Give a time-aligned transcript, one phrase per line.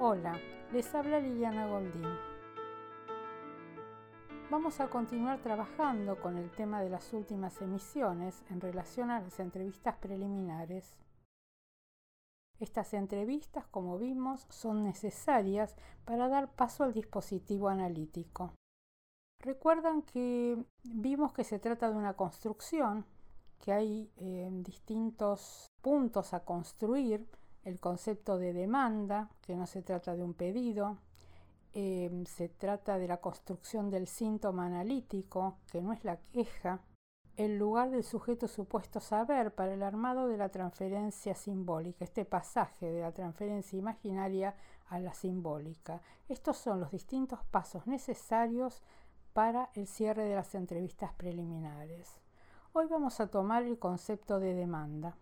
[0.00, 0.38] Hola,
[0.72, 2.06] les habla Liliana Goldín.
[4.48, 9.40] Vamos a continuar trabajando con el tema de las últimas emisiones en relación a las
[9.40, 10.96] entrevistas preliminares.
[12.60, 15.74] Estas entrevistas, como vimos, son necesarias
[16.04, 18.54] para dar paso al dispositivo analítico.
[19.40, 23.04] Recuerdan que vimos que se trata de una construcción,
[23.58, 27.28] que hay eh, distintos puntos a construir
[27.68, 30.96] el concepto de demanda, que no se trata de un pedido,
[31.74, 36.80] eh, se trata de la construcción del síntoma analítico, que no es la queja,
[37.36, 42.90] el lugar del sujeto supuesto saber para el armado de la transferencia simbólica, este pasaje
[42.90, 44.56] de la transferencia imaginaria
[44.88, 46.00] a la simbólica.
[46.28, 48.82] Estos son los distintos pasos necesarios
[49.34, 52.18] para el cierre de las entrevistas preliminares.
[52.72, 55.16] Hoy vamos a tomar el concepto de demanda.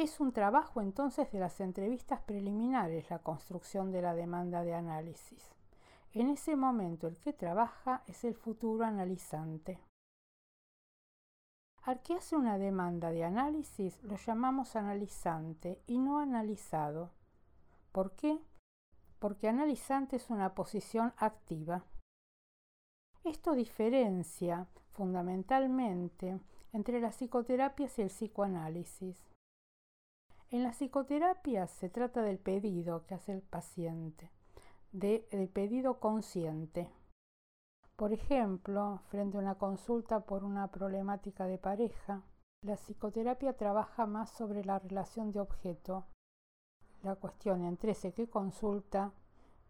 [0.00, 5.52] Es un trabajo entonces de las entrevistas preliminares la construcción de la demanda de análisis.
[6.14, 9.78] En ese momento el que trabaja es el futuro analizante.
[11.82, 17.10] Al que hace una demanda de análisis lo llamamos analizante y no analizado.
[17.92, 18.38] ¿Por qué?
[19.18, 21.84] Porque analizante es una posición activa.
[23.22, 26.40] Esto diferencia fundamentalmente
[26.72, 29.29] entre las psicoterapias y el psicoanálisis.
[30.52, 34.32] En la psicoterapia se trata del pedido que hace el paciente,
[34.90, 36.90] del pedido consciente.
[37.94, 42.24] Por ejemplo, frente a una consulta por una problemática de pareja,
[42.62, 46.06] la psicoterapia trabaja más sobre la relación de objeto,
[47.04, 49.12] la cuestión entre ese que consulta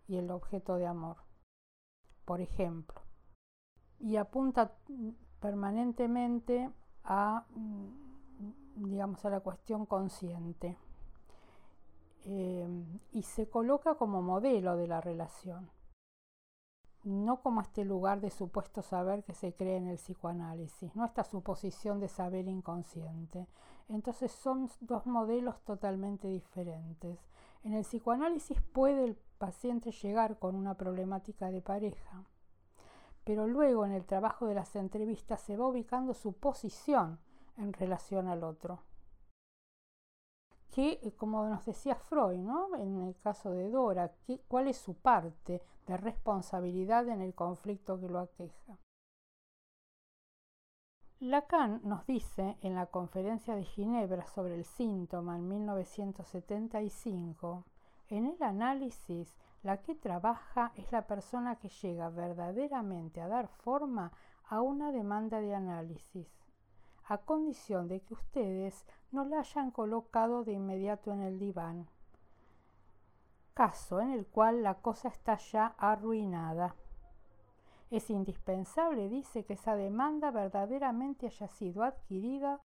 [0.09, 1.19] y el objeto de amor.
[2.25, 3.03] Por ejemplo,
[3.99, 4.73] y apunta
[5.41, 6.71] permanentemente
[7.05, 8.10] a mm,
[8.77, 10.77] digamos, a la cuestión consciente.
[12.27, 12.69] Eh,
[13.13, 15.71] y se coloca como modelo de la relación,
[17.03, 21.25] no como este lugar de supuesto saber que se cree en el psicoanálisis, no esta
[21.25, 23.47] suposición de saber inconsciente.
[23.89, 27.19] Entonces son dos modelos totalmente diferentes.
[27.65, 32.25] En el psicoanálisis puede el paciente llegar con una problemática de pareja,
[33.25, 37.19] pero luego en el trabajo de las entrevistas se va ubicando su posición
[37.61, 38.83] en relación al otro.
[40.71, 42.77] Que, eh, como nos decía Freud, ¿no?
[42.77, 44.13] en el caso de Dora,
[44.49, 48.79] ¿cuál es su parte de responsabilidad en el conflicto que lo aqueja?
[51.19, 57.67] Lacan nos dice en la conferencia de Ginebra sobre el síntoma en 1975,
[58.09, 64.13] en el análisis, la que trabaja es la persona que llega verdaderamente a dar forma
[64.49, 66.40] a una demanda de análisis
[67.11, 71.89] a condición de que ustedes no la hayan colocado de inmediato en el diván,
[73.53, 76.77] caso en el cual la cosa está ya arruinada.
[77.91, 82.61] Es indispensable, dice, que esa demanda verdaderamente haya sido adquirida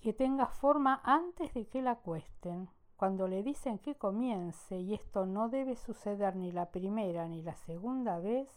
[0.00, 2.68] que tenga forma antes de que la cuesten.
[2.96, 7.56] Cuando le dicen que comience, y esto no debe suceder ni la primera ni la
[7.56, 8.48] segunda vez,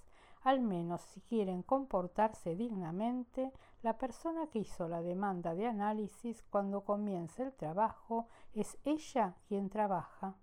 [0.43, 6.81] al menos si quieren comportarse dignamente, la persona que hizo la demanda de análisis cuando
[6.81, 10.35] comienza el trabajo es ella quien trabaja.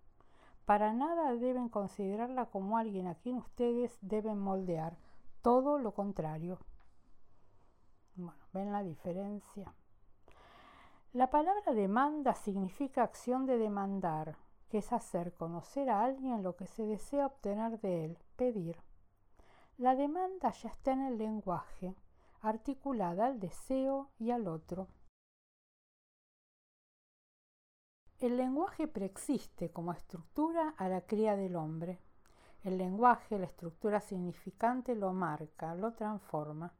[0.64, 4.96] Para nada deben considerarla como alguien a quien ustedes deben moldear,
[5.42, 6.58] todo lo contrario.
[8.14, 9.74] Bueno, ¿ven la diferencia?
[11.12, 14.36] La palabra demanda significa acción de demandar,
[14.68, 18.76] que es hacer conocer a alguien lo que se desea obtener de él, pedir.
[19.80, 21.96] La demanda ya está en el lenguaje,
[22.42, 24.88] articulada al deseo y al otro.
[28.18, 31.98] El lenguaje preexiste como estructura a la cría del hombre.
[32.62, 36.74] El lenguaje, la estructura significante, lo marca, lo transforma.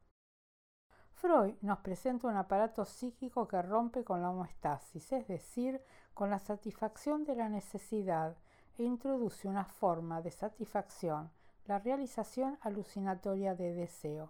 [1.13, 5.83] Freud nos presenta un aparato psíquico que rompe con la homeostasis, es decir,
[6.13, 8.37] con la satisfacción de la necesidad,
[8.77, 11.31] e introduce una forma de satisfacción
[11.71, 14.29] la realización alucinatoria de deseo.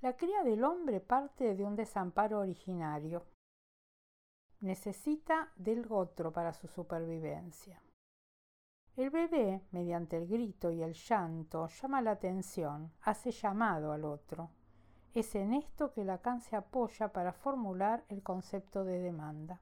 [0.00, 3.26] La cría del hombre parte de un desamparo originario.
[4.60, 7.82] Necesita del otro para su supervivencia.
[8.94, 14.50] El bebé, mediante el grito y el llanto, llama la atención, hace llamado al otro.
[15.14, 19.60] Es en esto que Lacan se apoya para formular el concepto de demanda.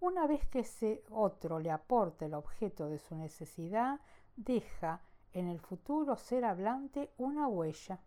[0.00, 4.00] Una vez que ese otro le aporta el objeto de su necesidad,
[4.36, 5.00] deja
[5.32, 8.00] en el futuro ser hablante una huella.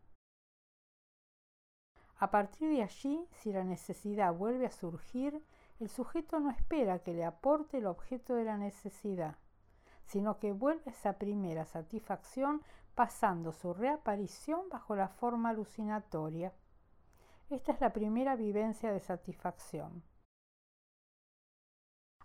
[2.19, 5.43] A partir de allí, si la necesidad vuelve a surgir,
[5.79, 9.37] el sujeto no espera que le aporte el objeto de la necesidad,
[10.05, 12.61] sino que vuelve a esa primera satisfacción
[12.93, 16.53] pasando su reaparición bajo la forma alucinatoria.
[17.49, 20.03] Esta es la primera vivencia de satisfacción.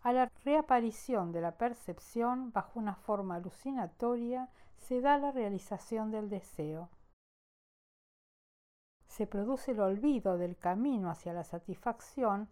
[0.04, 6.28] A la reaparición de la percepción bajo una forma alucinatoria se da la realización del
[6.28, 6.90] deseo.
[9.06, 12.50] Se produce el olvido del camino hacia la satisfacción,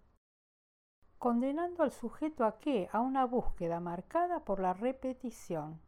[1.19, 2.89] condenando al sujeto a qué?
[2.91, 5.79] A una búsqueda marcada por la repetición,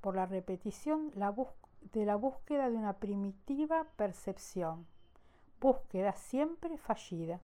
[0.00, 4.86] por la repetición de la búsqueda de una primitiva percepción,
[5.60, 7.40] búsqueda siempre fallida.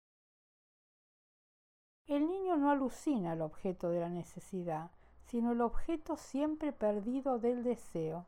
[2.08, 4.90] El niño no alucina el objeto de la necesidad,
[5.26, 8.26] sino el objeto siempre perdido del deseo.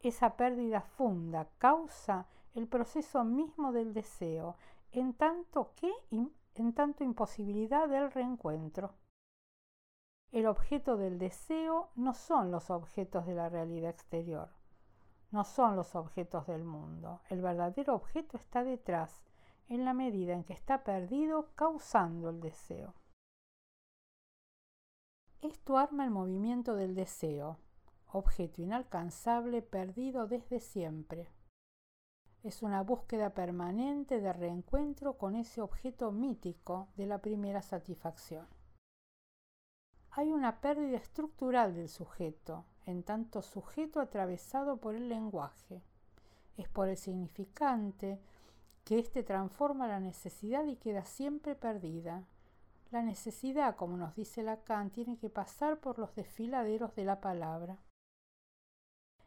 [0.00, 4.56] Esa pérdida funda, causa el proceso mismo del deseo,
[4.92, 8.94] en tanto que en tanto imposibilidad del reencuentro.
[10.32, 14.48] El objeto del deseo no son los objetos de la realidad exterior,
[15.30, 17.20] no son los objetos del mundo.
[17.28, 19.22] El verdadero objeto está detrás,
[19.68, 22.94] en la medida en que está perdido causando el deseo.
[25.40, 27.58] Esto arma el movimiento del deseo,
[28.06, 31.28] objeto inalcanzable perdido desde siempre.
[32.42, 38.46] Es una búsqueda permanente de reencuentro con ese objeto mítico de la primera satisfacción.
[40.10, 45.82] Hay una pérdida estructural del sujeto, en tanto sujeto atravesado por el lenguaje.
[46.56, 48.20] Es por el significante,
[48.84, 52.24] que éste transforma la necesidad y queda siempre perdida.
[52.90, 57.78] La necesidad, como nos dice Lacan, tiene que pasar por los desfiladeros de la palabra.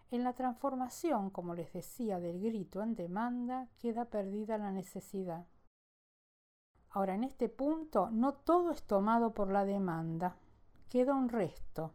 [0.09, 5.45] En la transformación, como les decía, del grito en demanda, queda perdida la necesidad.
[6.91, 10.37] Ahora, en este punto, no todo es tomado por la demanda.
[10.89, 11.93] Queda un resto,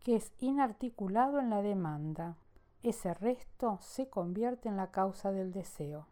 [0.00, 2.36] que es inarticulado en la demanda.
[2.82, 6.06] Ese resto se convierte en la causa del deseo.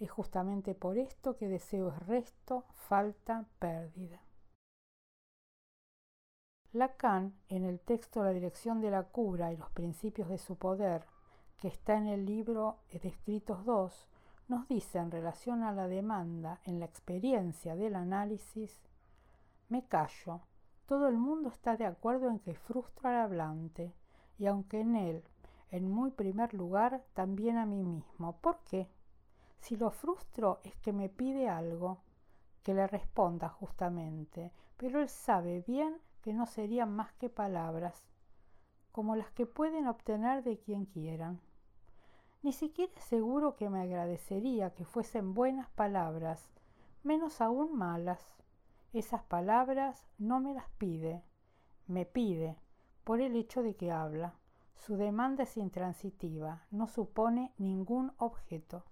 [0.00, 4.22] Es justamente por esto que deseo es resto, falta, pérdida.
[6.72, 11.04] Lacan, en el texto La dirección de la cura y los principios de su poder,
[11.58, 14.08] que está en el libro Descritos 2,
[14.48, 18.80] nos dice en relación a la demanda en la experiencia del análisis,
[19.68, 20.40] me callo,
[20.86, 23.92] todo el mundo está de acuerdo en que frustra al hablante,
[24.38, 25.24] y aunque en él,
[25.70, 28.38] en muy primer lugar, también a mí mismo.
[28.40, 28.88] ¿Por qué?
[29.60, 31.98] Si lo frustro es que me pide algo,
[32.62, 38.02] que le responda justamente, pero él sabe bien que no serían más que palabras,
[38.92, 41.40] como las que pueden obtener de quien quieran.
[42.42, 46.50] Ni siquiera seguro que me agradecería que fuesen buenas palabras,
[47.02, 48.26] menos aún malas.
[48.92, 51.22] Esas palabras no me las pide,
[51.86, 52.56] me pide,
[53.04, 54.34] por el hecho de que habla.
[54.74, 58.84] Su demanda es intransitiva, no supone ningún objeto.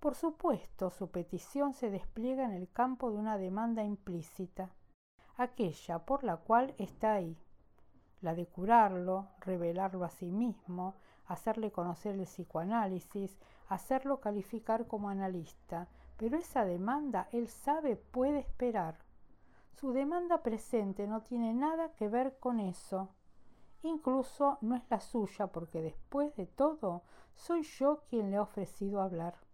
[0.00, 4.70] Por supuesto, su petición se despliega en el campo de una demanda implícita,
[5.36, 7.36] aquella por la cual está ahí,
[8.20, 10.94] la de curarlo, revelarlo a sí mismo,
[11.26, 13.36] hacerle conocer el psicoanálisis,
[13.68, 18.98] hacerlo calificar como analista, pero esa demanda él sabe puede esperar.
[19.72, 23.08] Su demanda presente no tiene nada que ver con eso.
[23.82, 27.02] Incluso no es la suya porque después de todo
[27.34, 29.47] soy yo quien le ha ofrecido hablar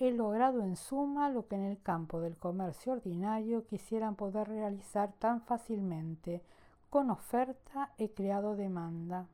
[0.00, 5.12] he logrado en suma lo que en el campo del comercio ordinario quisieran poder realizar
[5.18, 6.40] tan fácilmente.
[6.88, 9.26] Con oferta he creado demanda.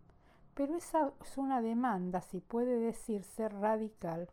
[0.55, 4.31] Pero esa es una demanda, si puede decirse, radical.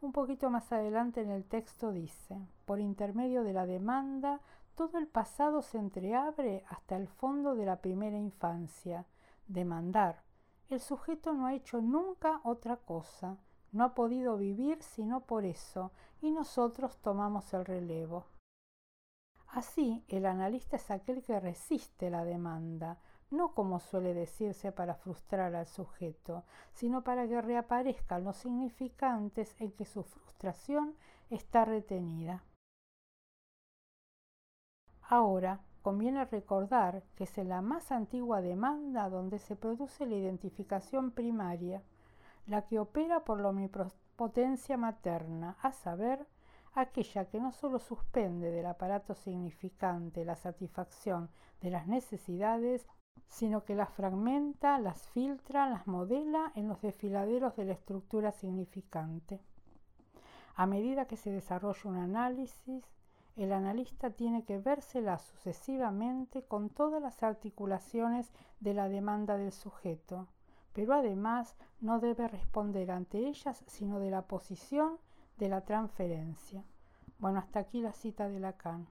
[0.00, 4.40] Un poquito más adelante en el texto dice, por intermedio de la demanda,
[4.74, 9.06] todo el pasado se entreabre hasta el fondo de la primera infancia.
[9.46, 10.22] Demandar.
[10.68, 13.36] El sujeto no ha hecho nunca otra cosa
[13.72, 18.26] no ha podido vivir sino por eso, y nosotros tomamos el relevo.
[19.48, 22.98] Así, el analista es aquel que resiste la demanda,
[23.30, 29.72] no como suele decirse para frustrar al sujeto, sino para que reaparezcan los significantes en
[29.72, 30.96] que su frustración
[31.30, 32.44] está retenida.
[35.02, 41.10] Ahora, conviene recordar que es en la más antigua demanda donde se produce la identificación
[41.10, 41.82] primaria,
[42.46, 46.26] la que opera por la omnipotencia materna, a saber,
[46.74, 51.30] aquella que no sólo suspende del aparato significante la satisfacción
[51.60, 52.86] de las necesidades,
[53.28, 59.40] sino que las fragmenta, las filtra, las modela en los desfiladeros de la estructura significante.
[60.54, 62.84] A medida que se desarrolla un análisis,
[63.36, 70.28] el analista tiene que vérsela sucesivamente con todas las articulaciones de la demanda del sujeto,
[70.72, 74.98] pero además no debe responder ante ellas sino de la posición
[75.38, 76.64] de la transferencia.
[77.18, 78.86] Bueno, hasta aquí la cita de Lacan.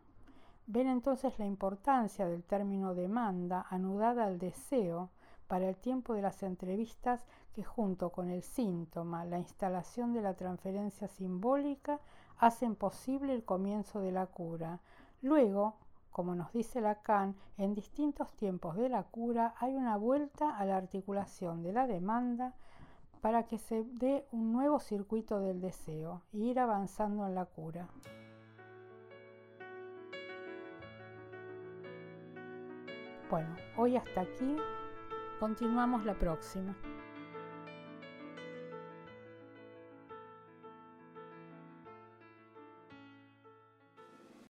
[0.68, 5.10] Ven entonces la importancia del término demanda anudada al deseo
[5.48, 10.36] para el tiempo de las entrevistas que junto con el síntoma, la instalación de la
[10.36, 12.00] transferencia simbólica,
[12.38, 14.80] hacen posible el comienzo de la cura.
[15.24, 15.76] Luego,
[16.20, 20.76] como nos dice Lacan, en distintos tiempos de la cura hay una vuelta a la
[20.76, 22.56] articulación de la demanda
[23.22, 27.88] para que se dé un nuevo circuito del deseo e ir avanzando en la cura.
[33.30, 34.58] Bueno, hoy hasta aquí,
[35.40, 36.76] continuamos la próxima.